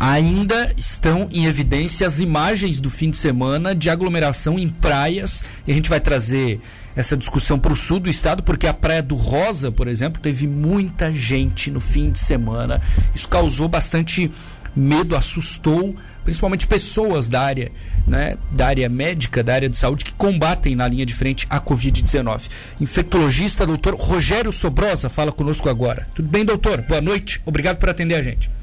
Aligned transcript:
ainda 0.00 0.72
estão 0.78 1.28
em 1.30 1.44
evidência 1.44 2.06
as 2.06 2.20
imagens 2.20 2.80
do 2.80 2.88
fim 2.88 3.10
de 3.10 3.18
semana 3.18 3.74
de 3.74 3.90
aglomeração 3.90 4.58
em 4.58 4.66
praias. 4.66 5.44
E 5.66 5.72
a 5.72 5.74
gente 5.74 5.90
vai 5.90 6.00
trazer 6.00 6.58
essa 6.96 7.18
discussão 7.18 7.58
para 7.58 7.74
o 7.74 7.76
sul 7.76 8.00
do 8.00 8.08
estado, 8.08 8.42
porque 8.42 8.66
a 8.66 8.72
Praia 8.72 9.02
do 9.02 9.14
Rosa, 9.14 9.70
por 9.70 9.86
exemplo, 9.86 10.20
teve 10.20 10.46
muita 10.46 11.12
gente 11.12 11.70
no 11.70 11.80
fim 11.80 12.10
de 12.10 12.18
semana. 12.18 12.80
Isso 13.14 13.28
causou 13.28 13.68
bastante 13.68 14.30
medo, 14.74 15.14
assustou 15.14 15.94
principalmente 16.24 16.66
pessoas 16.66 17.28
da 17.28 17.40
área, 17.40 17.72
né, 18.06 18.36
da 18.52 18.68
área 18.68 18.88
médica, 18.88 19.42
da 19.42 19.54
área 19.54 19.68
de 19.68 19.76
saúde, 19.76 20.04
que 20.04 20.12
combatem 20.14 20.74
na 20.74 20.86
linha 20.86 21.04
de 21.04 21.14
frente 21.14 21.46
a 21.50 21.60
Covid-19. 21.60 22.42
Infectologista, 22.80 23.66
doutor 23.66 23.94
Rogério 23.96 24.52
Sobrosa, 24.52 25.08
fala 25.08 25.32
conosco 25.32 25.68
agora. 25.68 26.06
Tudo 26.14 26.28
bem, 26.28 26.44
doutor? 26.44 26.82
Boa 26.82 27.00
noite. 27.00 27.40
Obrigado 27.44 27.78
por 27.78 27.88
atender 27.88 28.14
a 28.14 28.22
gente. 28.22 28.59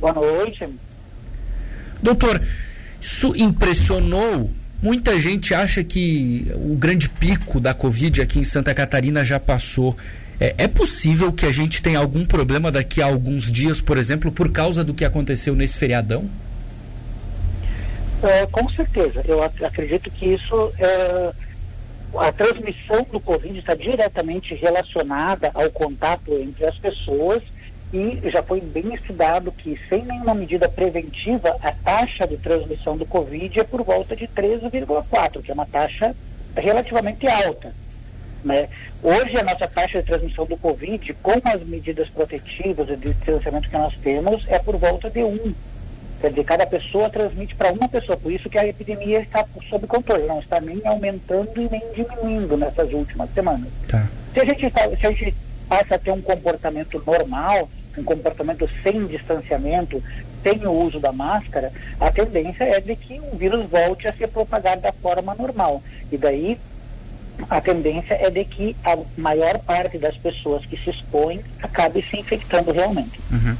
Boa 0.00 0.12
noite. 0.12 0.68
Doutor, 2.02 2.40
isso 3.00 3.34
impressionou 3.36 4.50
Muita 4.82 5.20
gente 5.20 5.52
acha 5.52 5.84
que 5.84 6.50
o 6.54 6.74
grande 6.74 7.06
pico 7.06 7.60
da 7.60 7.74
Covid 7.74 8.22
aqui 8.22 8.38
em 8.38 8.44
Santa 8.44 8.74
Catarina 8.74 9.22
já 9.22 9.38
passou. 9.38 9.94
É, 10.40 10.54
é, 10.56 10.66
possível 10.66 11.30
que 11.30 11.44
a 11.44 11.52
gente 11.52 11.82
tenha 11.82 11.98
algum 11.98 12.24
problema 12.24 12.72
daqui 12.72 13.02
a 13.02 13.04
alguns 13.04 13.52
dias, 13.52 13.78
por 13.78 13.98
exemplo, 13.98 14.32
por 14.32 14.50
causa 14.50 14.82
do 14.82 14.94
que 14.94 15.04
aconteceu 15.04 15.54
nesse 15.54 15.78
feriadão? 15.78 16.30
É, 18.22 18.46
com 18.46 18.70
certeza. 18.70 19.22
Eu 19.28 19.42
ac 19.42 19.62
acredito 19.62 20.10
que 20.10 20.32
isso. 20.32 20.72
É, 20.78 21.32
a 22.16 22.32
transmissão 22.32 23.06
do 23.12 23.20
Covid 23.20 23.58
está 23.58 23.74
diretamente 23.74 24.54
relacionada 24.54 25.50
ao 25.52 25.70
contato 25.70 26.32
entre 26.38 26.64
as 26.64 26.76
pessoas 26.78 27.42
e 27.92 28.20
já 28.30 28.42
foi 28.42 28.60
bem 28.60 28.94
estudado 28.94 29.50
que, 29.50 29.78
sem 29.88 30.04
nenhuma 30.04 30.34
medida 30.34 30.68
preventiva, 30.68 31.56
a 31.60 31.72
taxa 31.72 32.26
de 32.26 32.36
transmissão 32.36 32.96
do 32.96 33.04
Covid 33.04 33.58
é 33.58 33.64
por 33.64 33.82
volta 33.82 34.14
de 34.14 34.28
13,4, 34.28 35.42
que 35.42 35.50
é 35.50 35.54
uma 35.54 35.66
taxa 35.66 36.14
relativamente 36.56 37.26
alta. 37.26 37.74
Né? 38.44 38.68
Hoje, 39.02 39.36
a 39.36 39.42
nossa 39.42 39.66
taxa 39.66 40.00
de 40.00 40.06
transmissão 40.06 40.46
do 40.46 40.56
Covid, 40.56 41.12
com 41.14 41.40
as 41.44 41.62
medidas 41.64 42.08
protetivas 42.10 42.88
e 42.88 42.96
de 42.96 43.12
distanciamento 43.12 43.68
que 43.68 43.76
nós 43.76 43.94
temos, 43.96 44.46
é 44.48 44.58
por 44.58 44.76
volta 44.76 45.10
de 45.10 45.24
1. 45.24 45.52
Quer 46.20 46.30
dizer, 46.30 46.44
cada 46.44 46.66
pessoa 46.66 47.10
transmite 47.10 47.54
para 47.54 47.72
uma 47.72 47.88
pessoa, 47.88 48.16
por 48.16 48.30
isso 48.30 48.48
que 48.48 48.58
a 48.58 48.66
epidemia 48.66 49.20
está 49.20 49.44
sob 49.68 49.86
controle, 49.86 50.26
não 50.26 50.38
está 50.38 50.60
nem 50.60 50.80
aumentando 50.84 51.60
e 51.60 51.68
nem 51.68 51.82
diminuindo 51.92 52.56
nessas 52.56 52.92
últimas 52.92 53.32
semanas. 53.32 53.68
Tá. 53.88 54.06
Se, 54.32 54.40
a 54.40 54.44
gente, 54.44 54.70
se 55.00 55.06
a 55.06 55.10
gente 55.10 55.34
passa 55.68 55.94
a 55.94 55.98
ter 55.98 56.12
um 56.12 56.20
comportamento 56.20 57.02
normal, 57.06 57.68
um 57.96 58.04
comportamento 58.04 58.68
sem 58.82 59.06
distanciamento, 59.06 60.02
sem 60.42 60.66
o 60.66 60.72
uso 60.72 60.98
da 61.00 61.12
máscara, 61.12 61.72
a 61.98 62.10
tendência 62.10 62.64
é 62.64 62.80
de 62.80 62.96
que 62.96 63.20
o 63.32 63.36
vírus 63.36 63.68
volte 63.68 64.08
a 64.08 64.12
ser 64.12 64.28
propagado 64.28 64.80
da 64.80 64.92
forma 64.92 65.34
normal. 65.34 65.82
E 66.10 66.16
daí 66.16 66.58
a 67.48 67.60
tendência 67.60 68.14
é 68.14 68.30
de 68.30 68.44
que 68.44 68.76
a 68.84 68.98
maior 69.16 69.58
parte 69.60 69.98
das 69.98 70.16
pessoas 70.16 70.64
que 70.66 70.76
se 70.76 70.90
expõem 70.90 71.40
acabe 71.62 72.02
se 72.02 72.18
infectando 72.18 72.72
realmente. 72.72 73.20
Uhum. 73.30 73.56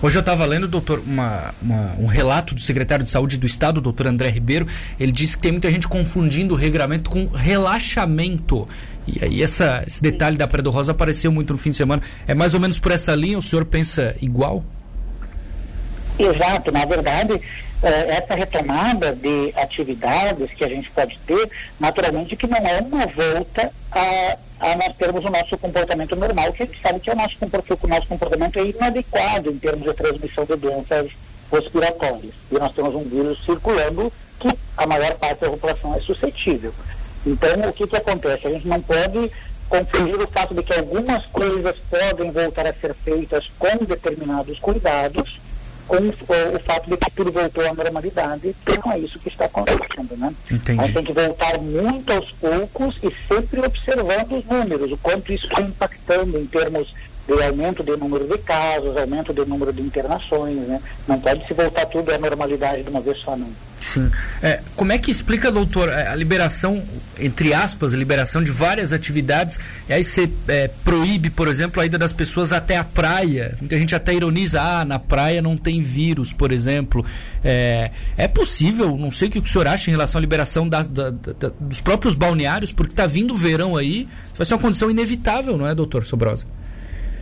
Hoje 0.00 0.16
eu 0.16 0.20
estava 0.20 0.46
lendo, 0.46 0.68
doutor, 0.68 1.02
uma, 1.04 1.52
uma, 1.60 1.96
um 1.98 2.06
relato 2.06 2.54
do 2.54 2.60
secretário 2.60 3.04
de 3.04 3.10
Saúde 3.10 3.36
do 3.36 3.46
Estado, 3.46 3.80
doutor 3.80 4.06
André 4.06 4.28
Ribeiro. 4.28 4.68
Ele 4.98 5.10
disse 5.10 5.36
que 5.36 5.42
tem 5.42 5.50
muita 5.50 5.68
gente 5.70 5.88
confundindo 5.88 6.54
o 6.54 6.56
regramento 6.56 7.10
com 7.10 7.26
relaxamento. 7.26 8.68
E 9.08 9.24
aí 9.24 9.42
essa, 9.42 9.82
esse 9.84 10.00
detalhe 10.00 10.36
da 10.36 10.46
Praia 10.46 10.62
do 10.62 10.70
Rosa 10.70 10.92
apareceu 10.92 11.32
muito 11.32 11.52
no 11.52 11.58
fim 11.58 11.70
de 11.70 11.76
semana. 11.76 12.00
É 12.28 12.34
mais 12.34 12.54
ou 12.54 12.60
menos 12.60 12.78
por 12.78 12.92
essa 12.92 13.12
linha? 13.16 13.36
O 13.36 13.42
senhor 13.42 13.64
pensa 13.64 14.14
igual? 14.22 14.64
Exato. 16.16 16.70
Na 16.70 16.84
verdade, 16.84 17.40
essa 17.82 18.34
retomada 18.34 19.14
de 19.14 19.52
atividades 19.56 20.50
que 20.52 20.64
a 20.64 20.68
gente 20.68 20.90
pode 20.90 21.18
ter, 21.26 21.48
naturalmente 21.78 22.36
que 22.36 22.46
não 22.46 22.58
é 22.58 22.80
uma 22.80 23.06
volta 23.06 23.72
a, 23.92 24.36
a 24.60 24.76
nós 24.76 24.96
termos 24.96 25.24
o 25.24 25.30
nosso 25.30 25.56
comportamento 25.58 26.16
normal, 26.16 26.52
que 26.52 26.64
a 26.64 26.66
gente 26.66 26.80
sabe 26.82 27.00
que 27.00 27.10
é 27.10 27.12
o 27.12 27.16
nosso, 27.16 27.36
o 27.40 27.88
nosso 27.88 28.06
comportamento 28.08 28.58
é 28.58 28.66
inadequado 28.66 29.50
em 29.50 29.58
termos 29.58 29.84
de 29.84 29.94
transmissão 29.94 30.44
de 30.44 30.56
doenças 30.56 31.10
respiratórias. 31.52 32.34
E 32.50 32.58
nós 32.58 32.74
temos 32.74 32.94
um 32.94 33.04
vírus 33.04 33.44
circulando 33.44 34.12
que 34.40 34.48
a 34.76 34.86
maior 34.86 35.14
parte 35.14 35.40
da 35.40 35.50
população 35.50 35.94
é 35.94 36.00
suscetível. 36.00 36.72
Então, 37.24 37.50
o 37.68 37.72
que, 37.72 37.86
que 37.86 37.96
acontece? 37.96 38.46
A 38.46 38.50
gente 38.50 38.66
não 38.66 38.80
pode 38.80 39.30
confundir 39.68 40.20
o 40.20 40.26
fato 40.28 40.54
de 40.54 40.62
que 40.62 40.72
algumas 40.72 41.24
coisas 41.26 41.76
podem 41.90 42.30
voltar 42.30 42.66
a 42.66 42.74
ser 42.74 42.94
feitas 43.04 43.46
com 43.58 43.84
determinados 43.84 44.58
cuidados 44.58 45.38
com 45.88 45.96
o, 45.96 46.60
fato 46.60 46.90
de 46.90 46.96
que 46.98 47.10
tudo 47.12 47.32
voltou 47.32 47.66
à 47.66 47.72
normalidade, 47.72 48.54
não 48.84 48.92
é 48.92 48.98
isso 48.98 49.18
que 49.18 49.28
está 49.28 49.46
acontecendo, 49.46 50.16
né? 50.18 50.34
Entendi. 50.50 50.80
A 50.80 50.84
gente 50.84 50.94
tem 50.94 51.04
que 51.04 51.12
voltar 51.12 51.58
muito 51.58 52.12
aos 52.12 52.30
poucos 52.32 52.96
e 53.02 53.12
sempre 53.26 53.60
observando 53.64 54.32
os 54.32 54.44
números, 54.44 54.92
o 54.92 54.98
quanto 54.98 55.32
isso 55.32 55.46
está 55.46 55.62
impactando 55.62 56.38
em 56.38 56.46
termos 56.46 56.94
de 57.28 57.42
aumento 57.42 57.84
de 57.84 57.94
número 57.96 58.26
de 58.26 58.38
casos, 58.38 58.96
aumento 58.96 59.34
de 59.34 59.44
número 59.44 59.70
de 59.72 59.82
internações, 59.82 60.56
né? 60.66 60.80
Não 61.06 61.20
pode 61.20 61.46
se 61.46 61.52
voltar 61.52 61.84
tudo 61.86 62.10
à 62.10 62.18
normalidade 62.18 62.82
de 62.82 62.88
uma 62.88 63.02
vez 63.02 63.18
só, 63.18 63.36
não. 63.36 63.48
Sim. 63.80 64.10
É, 64.42 64.60
como 64.74 64.92
é 64.92 64.98
que 64.98 65.10
explica, 65.10 65.52
doutor, 65.52 65.90
a 65.90 66.14
liberação, 66.14 66.82
entre 67.18 67.54
aspas, 67.54 67.94
a 67.94 67.96
liberação 67.96 68.42
de 68.42 68.50
várias 68.50 68.92
atividades, 68.92 69.58
e 69.88 69.92
aí 69.92 70.02
você 70.02 70.28
é, 70.48 70.68
proíbe, 70.84 71.30
por 71.30 71.48
exemplo, 71.48 71.80
a 71.80 71.86
ida 71.86 71.96
das 71.96 72.12
pessoas 72.12 72.52
até 72.52 72.76
a 72.76 72.84
praia. 72.84 73.56
Muita 73.60 73.76
gente 73.76 73.94
até 73.94 74.14
ironiza, 74.14 74.60
ah, 74.60 74.84
na 74.84 74.98
praia 74.98 75.40
não 75.40 75.56
tem 75.56 75.80
vírus, 75.80 76.32
por 76.32 76.50
exemplo. 76.50 77.04
É, 77.44 77.90
é 78.16 78.26
possível, 78.26 78.96
não 78.96 79.12
sei 79.12 79.28
o 79.28 79.30
que 79.30 79.38
o 79.38 79.46
senhor 79.46 79.68
acha 79.68 79.90
em 79.90 79.92
relação 79.92 80.18
à 80.18 80.22
liberação 80.22 80.68
da, 80.68 80.82
da, 80.82 81.10
da, 81.10 81.52
dos 81.60 81.80
próprios 81.80 82.14
balneários, 82.14 82.72
porque 82.72 82.92
está 82.92 83.06
vindo 83.06 83.34
o 83.34 83.36
verão 83.36 83.76
aí, 83.76 84.08
vai 84.34 84.46
ser 84.46 84.54
uma 84.54 84.60
condição 84.60 84.90
inevitável, 84.90 85.56
não 85.56 85.66
é, 85.66 85.74
doutor 85.74 86.04
Sobrosa? 86.04 86.46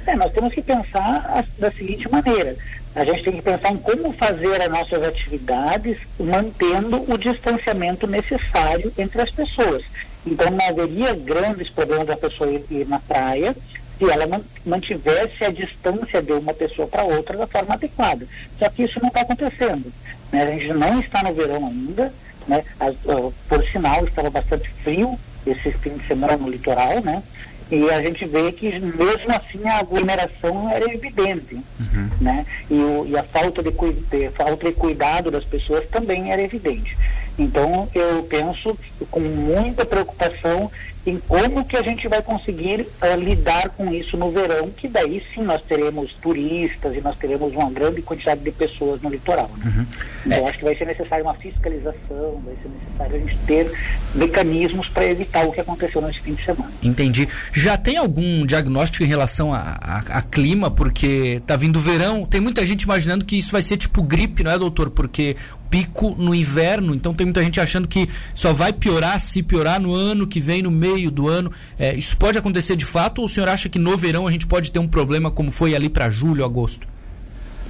É, 0.06 0.14
nós 0.14 0.32
temos 0.32 0.54
que 0.54 0.62
pensar 0.62 1.44
da 1.58 1.70
seguinte 1.72 2.08
maneira: 2.10 2.56
a 2.94 3.04
gente 3.04 3.24
tem 3.24 3.32
que 3.34 3.42
pensar 3.42 3.72
em 3.72 3.78
como 3.78 4.12
fazer 4.12 4.62
as 4.62 4.70
nossas 4.70 5.02
atividades 5.02 5.98
mantendo 6.18 7.04
o 7.12 7.18
distanciamento 7.18 8.06
necessário 8.06 8.92
entre 8.96 9.20
as 9.20 9.30
pessoas. 9.30 9.82
Então, 10.24 10.50
não 10.50 10.68
haveria 10.68 11.14
grandes 11.14 11.68
problemas 11.70 12.06
da 12.06 12.16
pessoa 12.16 12.50
ir, 12.50 12.64
ir 12.70 12.86
na 12.86 12.98
praia 12.98 13.54
se 13.98 14.10
ela 14.10 14.40
mantivesse 14.64 15.44
a 15.44 15.50
distância 15.50 16.22
de 16.22 16.32
uma 16.32 16.52
pessoa 16.52 16.86
para 16.86 17.04
outra 17.04 17.36
da 17.36 17.46
forma 17.46 17.74
adequada. 17.74 18.26
Só 18.58 18.68
que 18.68 18.82
isso 18.82 19.00
não 19.00 19.08
está 19.08 19.22
acontecendo. 19.22 19.92
Né? 20.32 20.42
A 20.42 20.50
gente 20.50 20.72
não 20.72 21.00
está 21.00 21.22
no 21.22 21.34
verão 21.34 21.66
ainda. 21.66 22.12
Né? 22.46 22.62
As, 22.78 22.94
uh, 23.04 23.32
por 23.48 23.64
sinal, 23.68 24.04
estava 24.04 24.30
bastante 24.30 24.68
frio 24.82 25.18
esse 25.46 25.70
fim 25.72 25.96
de 25.96 26.06
semana 26.06 26.36
no 26.36 26.50
litoral, 26.50 27.00
né? 27.02 27.22
E 27.70 27.90
a 27.90 28.00
gente 28.00 28.24
vê 28.26 28.52
que 28.52 28.78
mesmo 28.78 29.30
assim 29.30 29.68
a 29.68 29.78
aglomeração 29.78 30.70
era 30.70 30.84
evidente, 30.92 31.56
uhum. 31.80 32.08
né? 32.20 32.46
E, 32.70 32.74
o, 32.74 33.06
e, 33.08 33.16
a 33.16 33.24
falta 33.24 33.60
de, 33.62 33.70
de, 33.70 34.30
falta 34.30 34.66
de 34.66 34.72
cuidado 34.72 35.30
das 35.32 35.44
pessoas 35.44 35.84
também 35.88 36.30
era 36.30 36.40
evidente. 36.40 36.96
Então 37.38 37.88
eu 37.94 38.22
penso 38.24 38.76
com 39.10 39.20
muita 39.20 39.84
preocupação 39.84 40.70
em 41.06 41.20
como 41.20 41.64
que 41.64 41.76
a 41.76 41.82
gente 41.82 42.08
vai 42.08 42.20
conseguir 42.20 42.80
uh, 42.80 43.20
lidar 43.20 43.68
com 43.70 43.92
isso 43.92 44.16
no 44.16 44.30
verão, 44.30 44.70
que 44.70 44.88
daí 44.88 45.22
sim 45.32 45.42
nós 45.42 45.62
teremos 45.62 46.12
turistas 46.14 46.96
e 46.96 47.00
nós 47.00 47.16
teremos 47.16 47.54
uma 47.54 47.70
grande 47.70 48.02
quantidade 48.02 48.40
de 48.40 48.50
pessoas 48.50 49.00
no 49.00 49.08
litoral. 49.08 49.50
Né? 49.56 49.72
Uhum. 49.76 49.86
Então, 50.26 50.38
é. 50.38 50.48
acho 50.48 50.58
que 50.58 50.64
vai 50.64 50.74
ser 50.74 50.86
necessário 50.86 51.24
uma 51.24 51.34
fiscalização, 51.34 52.42
vai 52.44 52.54
ser 52.60 52.68
necessário 52.68 53.16
a 53.16 53.18
gente 53.18 53.38
ter 53.46 53.72
mecanismos 54.14 54.88
para 54.88 55.06
evitar 55.06 55.46
o 55.46 55.52
que 55.52 55.60
aconteceu 55.60 56.02
nesse 56.02 56.20
fim 56.20 56.34
de 56.34 56.44
semana. 56.44 56.72
Entendi. 56.82 57.28
Já 57.52 57.76
tem 57.76 57.96
algum 57.96 58.44
diagnóstico 58.44 59.04
em 59.04 59.08
relação 59.08 59.54
a, 59.54 59.78
a, 59.80 59.98
a 59.98 60.22
clima, 60.22 60.70
porque 60.70 61.40
tá 61.46 61.54
vindo 61.54 61.76
o 61.76 61.80
verão, 61.80 62.26
tem 62.26 62.40
muita 62.40 62.66
gente 62.66 62.82
imaginando 62.82 63.24
que 63.24 63.38
isso 63.38 63.52
vai 63.52 63.62
ser 63.62 63.76
tipo 63.76 64.02
gripe, 64.02 64.42
não 64.42 64.50
é, 64.50 64.58
doutor? 64.58 64.90
Porque 64.90 65.36
pico 65.70 66.14
no 66.18 66.34
inverno, 66.34 66.94
então 66.94 67.14
tem 67.14 67.26
muita 67.26 67.42
gente 67.42 67.60
achando 67.60 67.88
que 67.88 68.08
só 68.34 68.52
vai 68.52 68.72
piorar 68.72 69.20
se 69.20 69.42
piorar 69.42 69.80
no 69.80 69.94
ano 69.94 70.26
que 70.26 70.40
vem, 70.40 70.62
no 70.62 70.70
meio 70.70 71.10
do 71.10 71.28
ano. 71.28 71.50
É, 71.78 71.94
isso 71.94 72.16
pode 72.16 72.38
acontecer 72.38 72.76
de 72.76 72.84
fato 72.84 73.18
ou 73.20 73.24
o 73.26 73.28
senhor 73.28 73.48
acha 73.48 73.68
que 73.68 73.78
no 73.78 73.96
verão 73.96 74.26
a 74.26 74.32
gente 74.32 74.46
pode 74.46 74.70
ter 74.70 74.78
um 74.78 74.88
problema 74.88 75.30
como 75.30 75.50
foi 75.50 75.74
ali 75.74 75.88
para 75.88 76.08
julho, 76.08 76.44
agosto? 76.44 76.86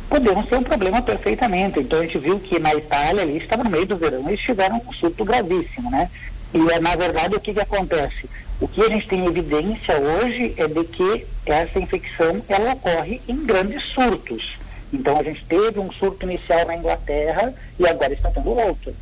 Podemos 0.08 0.46
ter 0.46 0.56
um 0.56 0.62
problema 0.62 1.02
perfeitamente. 1.02 1.80
Então 1.80 1.98
a 1.98 2.02
gente 2.02 2.18
viu 2.18 2.38
que 2.38 2.58
na 2.58 2.74
Itália 2.74 3.22
ali 3.22 3.38
estava 3.38 3.64
no 3.64 3.70
meio 3.70 3.86
do 3.86 3.96
verão, 3.96 4.28
eles 4.28 4.40
tiveram 4.40 4.80
um 4.86 4.92
surto 4.92 5.24
gravíssimo, 5.24 5.90
né? 5.90 6.08
E 6.54 6.70
é, 6.70 6.78
na 6.80 6.94
verdade 6.94 7.36
o 7.36 7.40
que, 7.40 7.52
que 7.52 7.60
acontece? 7.60 8.28
O 8.60 8.66
que 8.66 8.82
a 8.82 8.88
gente 8.88 9.06
tem 9.06 9.26
evidência 9.26 10.00
hoje 10.00 10.54
é 10.56 10.66
de 10.66 10.84
que 10.84 11.26
essa 11.44 11.78
infecção 11.78 12.42
ela 12.48 12.72
ocorre 12.72 13.20
em 13.28 13.44
grandes 13.44 13.82
surtos. 13.92 14.56
Então 14.92 15.18
a 15.18 15.22
gente 15.22 15.44
teve 15.44 15.78
um 15.78 15.92
surto 15.92 16.26
inicial 16.26 16.66
na 16.66 16.76
Inglaterra 16.76 17.52
e 17.78 17.86
agora 17.86 18.12
está 18.12 18.30
tendo 18.30 18.50
outro. 18.50 18.94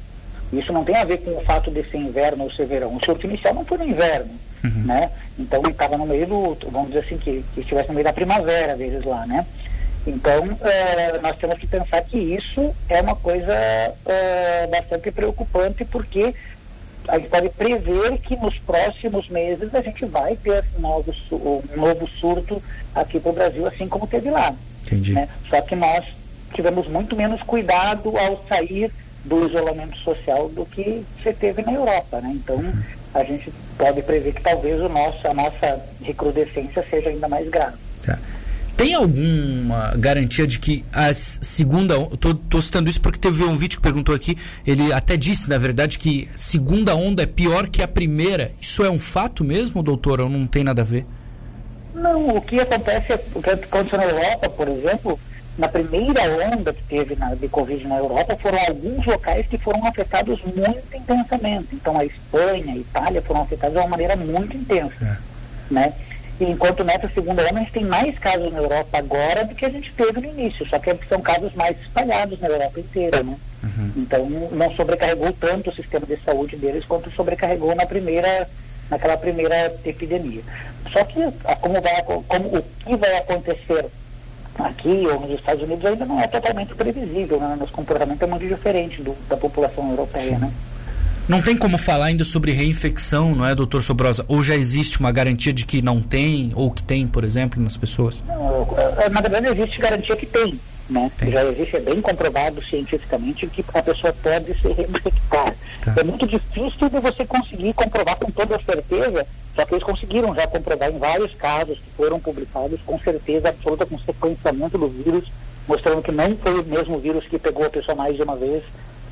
Isso 0.52 0.72
não 0.72 0.84
tem 0.84 0.96
a 0.96 1.04
ver 1.04 1.18
com 1.18 1.32
o 1.32 1.40
fato 1.42 1.70
de 1.70 1.82
ser 1.90 1.98
inverno 1.98 2.44
ou 2.44 2.52
ser 2.52 2.66
verão. 2.66 2.94
O 2.94 3.04
surto 3.04 3.26
inicial 3.26 3.54
não 3.54 3.64
foi 3.64 3.78
no 3.78 3.88
inverno, 3.88 4.30
uhum. 4.62 4.84
né? 4.84 5.10
Então 5.38 5.62
estava 5.68 5.96
no 5.96 6.06
meio 6.06 6.26
do, 6.26 6.56
vamos 6.70 6.88
dizer 6.88 7.00
assim, 7.00 7.18
que, 7.18 7.44
que 7.54 7.60
estivesse 7.60 7.88
no 7.88 7.94
meio 7.94 8.04
da 8.04 8.12
primavera, 8.12 8.72
às 8.72 8.78
vezes 8.78 9.04
lá, 9.04 9.26
né? 9.26 9.44
Então, 10.06 10.44
uh, 10.44 11.22
nós 11.22 11.36
temos 11.38 11.58
que 11.58 11.66
pensar 11.66 12.02
que 12.02 12.18
isso 12.18 12.74
é 12.88 13.00
uma 13.00 13.16
coisa 13.16 13.52
uh, 14.04 14.70
bastante 14.70 15.10
preocupante, 15.10 15.84
porque 15.86 16.34
a 17.08 17.18
gente 17.18 17.28
pode 17.28 17.48
prever 17.50 18.18
que 18.18 18.36
nos 18.36 18.56
próximos 18.58 19.28
meses 19.28 19.74
a 19.74 19.80
gente 19.80 20.04
vai 20.04 20.36
ter 20.36 20.64
novos, 20.78 21.16
um 21.32 21.62
novo 21.76 22.06
surto 22.08 22.62
aqui 22.94 23.18
para 23.18 23.30
o 23.30 23.34
Brasil, 23.34 23.66
assim 23.66 23.88
como 23.88 24.06
teve 24.06 24.30
lá. 24.30 24.54
Entendi. 24.86 25.12
Né? 25.12 25.28
Só 25.48 25.60
que 25.60 25.74
nós 25.74 26.04
tivemos 26.54 26.86
muito 26.88 27.16
menos 27.16 27.42
cuidado 27.42 28.16
ao 28.16 28.44
sair 28.48 28.90
do 29.24 29.48
isolamento 29.48 29.96
social 29.98 30.48
do 30.48 30.66
que 30.66 31.04
você 31.22 31.32
teve 31.32 31.62
na 31.62 31.72
Europa, 31.72 32.20
né? 32.20 32.32
Então 32.34 32.56
uhum. 32.56 32.72
a 33.14 33.24
gente 33.24 33.52
pode 33.78 34.02
prever 34.02 34.34
que 34.34 34.42
talvez 34.42 34.80
o 34.80 34.88
nosso, 34.88 35.26
a 35.26 35.34
nossa 35.34 35.80
recrudescência 36.02 36.84
seja 36.90 37.08
ainda 37.08 37.26
mais 37.26 37.48
grave. 37.48 37.76
Tá. 38.02 38.18
Tem 38.76 38.92
alguma 38.92 39.94
garantia 39.96 40.46
de 40.46 40.58
que 40.58 40.84
a 40.92 41.14
segunda. 41.14 41.94
Estou 42.12 42.60
citando 42.60 42.90
isso 42.90 43.00
porque 43.00 43.18
teve 43.18 43.44
um 43.44 43.56
vídeo 43.56 43.76
que 43.76 43.82
perguntou 43.82 44.14
aqui. 44.14 44.36
Ele 44.66 44.92
até 44.92 45.16
disse, 45.16 45.48
na 45.48 45.58
verdade, 45.58 45.96
que 45.96 46.28
segunda 46.34 46.94
onda 46.94 47.22
é 47.22 47.26
pior 47.26 47.68
que 47.68 47.82
a 47.82 47.88
primeira. 47.88 48.50
Isso 48.60 48.84
é 48.84 48.90
um 48.90 48.98
fato 48.98 49.44
mesmo, 49.44 49.80
doutor? 49.80 50.20
Ou 50.20 50.28
não 50.28 50.46
tem 50.46 50.64
nada 50.64 50.82
a 50.82 50.84
ver? 50.84 51.06
Não, 52.04 52.36
o 52.36 52.42
que 52.42 52.60
acontece, 52.60 53.18
o 53.34 53.40
que 53.40 53.48
aconteceu 53.48 53.96
na 53.98 54.04
Europa, 54.04 54.50
por 54.50 54.68
exemplo, 54.68 55.18
na 55.56 55.68
primeira 55.68 56.20
onda 56.52 56.74
que 56.74 56.82
teve 56.82 57.16
na, 57.16 57.34
de 57.34 57.48
Covid 57.48 57.86
na 57.88 57.96
Europa, 57.96 58.36
foram 58.36 58.58
alguns 58.58 59.06
locais 59.06 59.46
que 59.46 59.56
foram 59.56 59.86
afetados 59.86 60.38
muito 60.42 60.94
intensamente. 60.94 61.68
Então, 61.72 61.98
a 61.98 62.04
Espanha, 62.04 62.74
a 62.74 62.76
Itália 62.76 63.22
foram 63.22 63.40
afetados 63.40 63.74
de 63.74 63.80
uma 63.80 63.88
maneira 63.88 64.16
muito 64.16 64.54
intensa. 64.54 65.02
É. 65.02 65.72
Né? 65.72 65.94
E 66.38 66.44
enquanto 66.44 66.84
nessa 66.84 67.08
segunda 67.08 67.42
onda, 67.42 67.54
a 67.54 67.60
gente 67.60 67.72
tem 67.72 67.86
mais 67.86 68.18
casos 68.18 68.52
na 68.52 68.58
Europa 68.58 68.98
agora 68.98 69.46
do 69.46 69.54
que 69.54 69.64
a 69.64 69.70
gente 69.70 69.90
teve 69.94 70.20
no 70.20 70.26
início, 70.26 70.68
só 70.68 70.78
que 70.78 70.94
são 71.08 71.22
casos 71.22 71.54
mais 71.54 71.80
espalhados 71.80 72.38
na 72.38 72.48
Europa 72.48 72.80
inteira. 72.80 73.22
Né? 73.22 73.36
Uhum. 73.62 73.92
Então, 73.96 74.28
não 74.28 74.70
sobrecarregou 74.74 75.32
tanto 75.32 75.70
o 75.70 75.74
sistema 75.74 76.04
de 76.04 76.18
saúde 76.18 76.56
deles 76.56 76.84
quanto 76.84 77.10
sobrecarregou 77.12 77.74
na 77.74 77.86
primeira 77.86 78.46
naquela 78.94 79.16
primeira 79.16 79.74
epidemia. 79.84 80.42
Só 80.92 81.04
que 81.04 81.20
como, 81.60 81.80
vai, 81.80 82.02
como 82.02 82.58
o 82.58 82.62
que 82.62 82.96
vai 82.96 83.16
acontecer 83.18 83.86
aqui 84.58 85.06
ou 85.06 85.20
nos 85.20 85.32
Estados 85.32 85.62
Unidos 85.62 85.84
ainda 85.84 86.06
não 86.06 86.20
é 86.20 86.26
totalmente 86.28 86.74
previsível, 86.74 87.40
né? 87.40 87.56
Nosso 87.58 87.72
comportamento 87.72 88.22
é 88.22 88.26
muito 88.26 88.46
diferente 88.46 89.02
do, 89.02 89.16
da 89.28 89.36
população 89.36 89.90
europeia, 89.90 90.38
né? 90.38 90.52
Não 91.26 91.40
tem 91.40 91.56
como 91.56 91.78
falar 91.78 92.06
ainda 92.06 92.22
sobre 92.22 92.52
reinfecção, 92.52 93.34
não 93.34 93.46
é, 93.46 93.54
doutor 93.54 93.82
Sobrosa? 93.82 94.26
Ou 94.28 94.42
já 94.42 94.54
existe 94.54 95.00
uma 95.00 95.10
garantia 95.10 95.54
de 95.54 95.64
que 95.64 95.80
não 95.80 96.02
tem, 96.02 96.52
ou 96.54 96.70
que 96.70 96.82
tem, 96.82 97.06
por 97.06 97.24
exemplo, 97.24 97.62
nas 97.62 97.78
pessoas? 97.78 98.22
Não, 98.28 98.68
é, 98.98 99.08
na 99.08 99.22
verdade, 99.22 99.48
existe 99.48 99.80
garantia 99.80 100.14
que 100.14 100.26
tem. 100.26 100.60
Né? 100.88 101.10
Já 101.28 101.44
existe, 101.44 101.76
é 101.76 101.80
bem 101.80 102.00
comprovado 102.00 102.62
cientificamente 102.64 103.46
que 103.46 103.64
a 103.72 103.82
pessoa 103.82 104.12
pode 104.12 104.54
se 104.60 104.68
reinfectar. 104.68 105.54
Tá. 105.82 105.94
É 105.98 106.04
muito 106.04 106.26
difícil 106.26 106.88
de 106.88 107.00
você 107.00 107.24
conseguir 107.24 107.72
comprovar 107.74 108.16
com 108.16 108.30
toda 108.30 108.60
certeza 108.62 109.26
só 109.54 109.64
que 109.64 109.74
eles 109.74 109.84
conseguiram 109.84 110.34
já 110.34 110.46
comprovar 110.46 110.90
em 110.90 110.98
vários 110.98 111.32
casos 111.34 111.78
que 111.78 111.90
foram 111.96 112.18
publicados 112.18 112.80
com 112.84 112.98
certeza 112.98 113.50
absoluta, 113.50 113.86
com 113.86 113.98
sequenciamento 113.98 114.76
do 114.76 114.88
vírus, 114.88 115.30
mostrando 115.68 116.02
que 116.02 116.10
não 116.10 116.36
foi 116.36 116.60
o 116.60 116.64
mesmo 116.64 116.98
vírus 116.98 117.24
que 117.26 117.38
pegou 117.38 117.64
a 117.64 117.70
pessoa 117.70 117.94
mais 117.94 118.16
de 118.16 118.22
uma 118.22 118.34
vez 118.34 118.64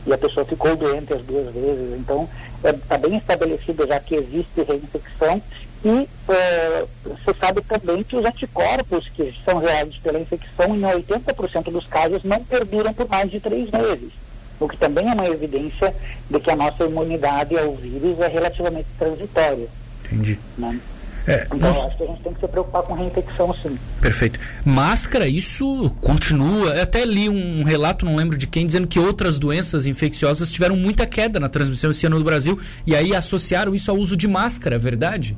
e 0.05 0.13
a 0.13 0.19
pessoa 0.19 0.45
ficou 0.45 0.75
doente 0.75 1.13
as 1.13 1.23
duas 1.23 1.53
vezes. 1.55 1.97
Então, 1.97 2.29
está 2.57 2.71
é, 2.71 2.73
tá 2.73 2.99
bem 2.99 3.17
estabelecido 3.17 3.87
já 3.87 4.01
que 4.01 4.17
existe 4.17 4.63
reinfecção 4.63 5.41
e 5.85 6.09
é, 6.29 6.85
você 7.05 7.35
sabe 7.39 7.61
também 7.63 8.05
que 8.05 8.15
os 8.15 8.25
anticorpos 8.25 9.09
que 9.09 9.35
são 9.45 9.61
gerados 9.61 9.97
pela 9.99 10.21
infecção, 10.21 10.77
em 10.77 10.81
80% 10.81 11.73
dos 11.73 11.87
casos, 11.87 12.23
não 12.23 12.43
perduram 12.45 12.95
por 12.95 13.09
mais 13.09 13.31
de 13.31 13.41
três 13.41 13.69
meses. 13.71 14.13
O 14.61 14.69
que 14.69 14.77
também 14.77 15.09
é 15.09 15.13
uma 15.13 15.27
evidência 15.27 15.93
de 16.31 16.39
que 16.39 16.51
a 16.51 16.57
nossa 16.57 16.85
imunidade 16.85 17.59
ao 17.59 17.75
vírus 17.75 18.21
é 18.21 18.29
relativamente 18.29 18.87
transitória. 18.97 19.67
Entendi. 20.05 20.39
Né? 20.57 20.79
É, 21.27 21.47
então, 21.47 21.59
nós... 21.59 21.87
acho 21.87 21.97
que 21.97 22.03
a 22.03 22.07
gente 22.07 22.23
tem 22.23 22.35
que 22.35 22.41
se 22.41 22.49
preocupar 22.49 22.83
com 22.83 22.95
reinfecção, 22.95 23.55
sim. 23.55 23.77
Perfeito. 24.01 24.39
Máscara, 24.65 25.27
isso 25.27 25.91
continua. 26.01 26.75
Eu 26.75 26.83
até 26.83 27.05
li 27.05 27.29
um 27.29 27.65
relato, 27.65 28.05
não 28.05 28.15
lembro 28.15 28.37
de 28.37 28.47
quem, 28.47 28.67
dizendo 28.67 28.87
que 28.87 29.01
outras 29.01 29.39
doenças 29.39 29.87
infecciosas 29.87 30.53
tiveram 30.53 30.77
muita 30.77 31.07
queda 31.07 31.41
na 31.41 31.49
transmissão 31.49 31.91
esse 31.91 32.07
ano 32.07 32.19
no 32.19 32.25
Brasil 32.25 32.59
e 32.87 32.95
aí 32.95 33.15
associaram 33.15 33.75
isso 33.75 33.91
ao 33.91 33.97
uso 33.97 34.17
de 34.17 34.29
máscara, 34.29 34.77
é 34.77 34.79
verdade? 34.79 35.37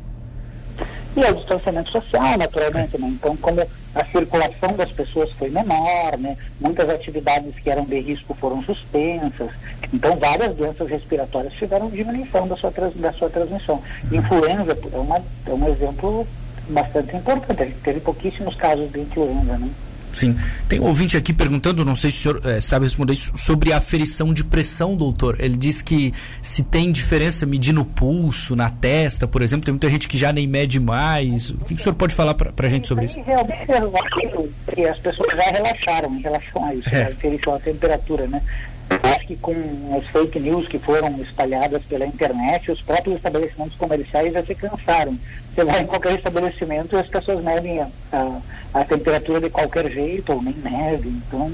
E 1.17 1.25
ao 1.25 1.35
distanciamento 1.35 1.91
social, 1.91 2.37
naturalmente, 2.37 2.99
né? 2.99 3.09
Então, 3.09 3.37
como 3.37 3.61
a 3.95 4.05
circulação 4.07 4.73
das 4.77 4.91
pessoas 4.91 5.31
foi 5.33 5.49
menor, 5.49 6.19
né? 6.19 6.37
Muitas 6.61 6.89
atividades 6.89 7.55
que 7.63 7.71
eram 7.71 7.85
de 7.85 8.01
risco 8.01 8.35
foram 8.35 8.63
suspensas. 8.65 9.51
Então, 9.93 10.17
várias 10.17 10.57
doenças 10.57 10.89
respiratórias 10.89 11.53
tiveram 11.53 11.89
diminuição 11.89 12.49
da 12.49 12.57
sua, 12.57 12.73
da 12.97 13.13
sua 13.13 13.31
transmissão. 13.31 13.81
Influenza 14.11 14.77
é, 14.93 14.97
uma, 14.97 15.23
é 15.47 15.51
um 15.53 15.69
exemplo 15.69 16.27
bastante 16.69 17.17
importante. 17.17 17.63
A 17.63 17.67
gente 17.67 17.81
teve 17.81 18.01
pouquíssimos 18.01 18.57
casos 18.57 18.91
de 18.91 19.01
influenza, 19.01 19.57
né? 19.57 19.71
Sim. 20.15 20.39
Tem 20.69 20.81
um 20.81 20.85
ouvinte 20.85 21.17
aqui 21.17 21.33
perguntando, 21.33 21.85
não 21.85 21.97
sei 21.97 22.11
se 22.11 22.19
o 22.19 22.21
senhor 22.23 22.47
é, 22.47 22.61
sabe 22.61 22.87
responder 22.87 23.13
isso, 23.13 23.33
sobre 23.37 23.73
a 23.73 23.79
aferição 23.79 24.33
de 24.33 24.45
pressão, 24.45 24.97
doutor. 24.97 25.37
Ele 25.39 25.57
diz 25.57 25.83
que 25.83 26.13
se 26.41 26.65
tem 26.65 26.93
diferença 26.93 27.45
medindo 27.45 27.81
o 27.81 27.85
pulso 27.85 28.57
na 28.57 28.71
testa, 28.71 29.27
por 29.27 29.43
exemplo, 29.43 29.65
tem 29.65 29.73
muita 29.73 29.89
gente 29.89 30.09
que 30.09 30.17
já 30.17 30.33
nem 30.33 30.47
mede 30.47 30.79
mais. 30.81 31.51
O 31.51 31.59
que, 31.59 31.75
que 31.75 31.81
o 31.81 31.83
senhor 31.83 31.95
pode 31.95 32.15
falar 32.15 32.35
para 32.35 32.53
a 32.57 32.69
gente 32.69 32.89
sobre 32.89 33.07
isso? 33.07 33.21
Realmente, 33.23 33.71
eu 33.71 33.93
acho 33.97 34.75
que 34.75 34.87
as 34.87 34.99
pessoas 34.99 35.37
já 35.37 35.51
relaxaram 35.51 36.15
em 36.15 36.21
relação 36.21 36.65
a 36.65 36.75
isso, 36.75 36.89
é. 36.91 37.05
a 37.05 37.09
aferição 37.09 37.55
à 37.55 37.59
temperatura, 37.59 38.27
né? 38.27 38.43
Acho 38.91 39.27
que 39.27 39.37
com 39.37 39.55
as 39.99 40.07
fake 40.11 40.39
news 40.39 40.69
que 40.69 40.79
foram 40.79 41.21
espalhadas 41.21 41.83
pela 41.85 42.07
internet, 42.07 42.71
os 42.71 42.81
próprios 42.83 43.17
estabelecimentos 43.17 43.77
comerciais 43.77 44.33
já 44.33 44.45
se 44.45 44.55
cansaram. 44.55 45.19
Você 45.55 45.65
vai 45.65 45.83
em 45.83 45.87
qualquer 45.87 46.17
estabelecimento 46.17 46.95
e 46.95 46.99
as 46.99 47.09
pessoas 47.09 47.43
medem 47.43 47.81
a, 47.81 47.89
a, 48.13 48.41
a 48.75 48.85
temperatura 48.85 49.41
de 49.41 49.51
qualquer 49.51 49.91
jeito, 49.91 50.33
ou 50.33 50.43
nem 50.43 50.55
medem. 50.55 51.23
Então, 51.27 51.53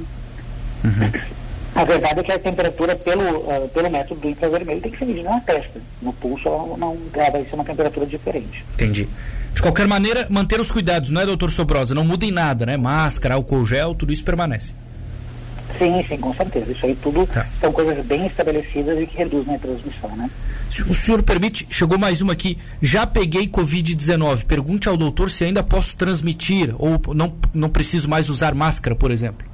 uhum. 0.85 1.13
a 1.75 1.85
verdade 1.85 2.21
é 2.21 2.23
que 2.23 2.33
a 2.33 2.39
temperatura 2.39 2.97
pelo, 2.97 3.23
uh, 3.23 3.69
pelo 3.69 3.91
método 3.91 4.21
do 4.21 4.29
infravermelho 4.29 4.81
tem 4.81 4.91
que 4.91 4.99
ser 4.99 5.05
medida 5.05 5.31
na 5.31 5.41
testa. 5.41 5.81
No 6.03 6.13
pulso 6.13 6.49
não, 6.79 6.97
vai 7.13 7.45
ser 7.45 7.55
uma 7.55 7.65
temperatura 7.65 8.07
diferente. 8.07 8.65
Entendi. 8.75 9.09
De 9.55 9.63
qualquer 9.63 9.87
maneira, 9.87 10.27
manter 10.31 10.61
os 10.61 10.71
cuidados, 10.71 11.11
não 11.11 11.21
é, 11.21 11.27
doutor 11.27 11.51
Sobrosa? 11.51 11.95
Não 11.95 12.05
muda 12.05 12.25
em 12.25 12.31
nada, 12.31 12.65
né? 12.65 12.77
Máscara, 12.77 13.35
álcool 13.35 13.67
gel, 13.67 13.95
tudo 13.95 14.13
isso 14.13 14.25
permanece. 14.25 14.73
Sim, 15.81 16.05
sim, 16.07 16.19
com 16.19 16.35
certeza. 16.35 16.71
Isso 16.73 16.85
aí 16.85 16.95
tudo 16.95 17.27
tá. 17.27 17.47
são 17.59 17.73
coisas 17.73 18.05
bem 18.05 18.27
estabelecidas 18.27 19.01
e 19.01 19.07
que 19.07 19.17
reduzem 19.17 19.55
a 19.55 19.59
transmissão, 19.59 20.15
né? 20.15 20.31
Se 20.71 20.83
o 20.83 20.95
senhor 20.95 21.23
permite, 21.23 21.67
chegou 21.71 21.99
mais 21.99 22.21
uma 22.21 22.35
aqui. 22.35 22.59
Já 22.83 23.07
peguei 23.07 23.49
Covid-19. 23.49 24.45
Pergunte 24.45 24.91
ao 24.91 24.97
doutor 24.99 25.31
se 25.31 25.43
ainda 25.43 25.63
posso 25.63 25.97
transmitir 25.97 26.75
ou 26.79 27.01
não, 27.15 27.33
não 27.55 27.71
preciso 27.71 28.11
mais 28.11 28.29
usar 28.29 28.55
máscara, 28.55 28.95
por 28.95 29.11
exemplo. 29.11 29.49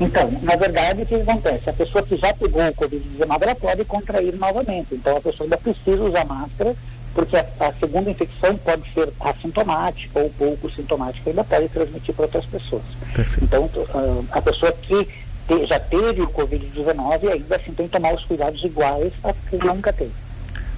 Então, 0.00 0.32
na 0.42 0.56
verdade, 0.56 1.02
o 1.02 1.06
que 1.06 1.16
acontece? 1.16 1.68
A 1.68 1.72
pessoa 1.74 2.02
que 2.02 2.16
já 2.16 2.32
pegou 2.32 2.62
o 2.62 2.72
Covid-19, 2.72 3.42
ela 3.42 3.54
pode 3.54 3.84
contrair 3.84 4.34
novamente. 4.36 4.94
Então, 4.94 5.18
a 5.18 5.20
pessoa 5.20 5.44
ainda 5.44 5.58
precisa 5.58 6.02
usar 6.02 6.24
máscara 6.24 6.74
porque 7.14 7.36
a, 7.36 7.46
a, 7.60 7.72
segunda 7.74 8.10
infecção 8.10 8.56
pode 8.58 8.92
ser 8.92 9.12
assintomática 9.20 10.20
ou 10.20 10.30
pouco 10.30 10.70
sintomática, 10.70 11.30
ainda 11.30 11.44
pode 11.44 11.68
transmitir 11.68 12.14
para 12.14 12.24
outras 12.24 12.44
pessoas. 12.46 12.82
Perfeito. 13.14 13.44
Então, 13.44 13.64
uh, 13.64 14.24
a 14.30 14.40
pessoa 14.40 14.72
que 14.72 15.04
te, 15.48 15.66
já 15.66 15.80
teve 15.80 16.22
o 16.22 16.28
Covid-19 16.28 17.30
ainda 17.30 17.56
assim 17.56 17.72
tem 17.72 17.86
que 17.86 17.92
tomar 17.92 18.14
os 18.14 18.24
cuidados 18.24 18.62
iguais 18.62 19.12
a 19.24 19.32
que 19.32 19.56
nunca 19.56 19.92
teve. 19.92 20.12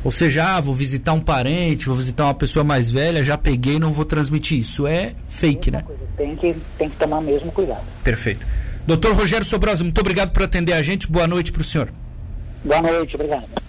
Ou 0.03 0.11
seja, 0.11 0.57
ah, 0.57 0.61
vou 0.61 0.73
visitar 0.73 1.13
um 1.13 1.21
parente, 1.21 1.87
vou 1.87 1.97
visitar 1.97 2.25
uma 2.25 2.35
pessoa 2.35 2.65
mais 2.65 2.91
velha, 2.91 3.23
já 3.23 3.37
peguei 3.37 3.79
não 3.79 3.93
vou 3.93 4.05
transmitir. 4.05 4.61
Isso 4.61 4.87
é 4.87 5.15
fake, 5.29 5.71
né? 5.71 5.83
Coisa, 5.83 6.01
tem, 6.17 6.35
que, 6.37 6.57
tem 6.79 6.89
que 6.89 6.97
tomar 6.97 7.21
mesmo 7.21 7.53
cuidado. 7.53 7.85
Perfeito. 8.03 8.47
Doutor 8.87 9.15
Rogério 9.15 9.45
Sobrosa, 9.45 9.85
muito 9.85 10.01
obrigado 10.01 10.31
por 10.31 10.43
atender 10.43 10.73
a 10.73 10.81
gente. 10.81 11.07
Boa 11.07 11.27
noite 11.27 11.53
para 11.53 11.61
o 11.61 11.65
senhor. 11.65 11.93
Boa 12.65 12.81
noite, 12.81 13.15
obrigado. 13.15 13.60